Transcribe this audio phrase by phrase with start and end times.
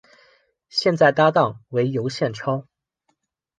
[0.67, 2.65] 现在搭档为尤宪超。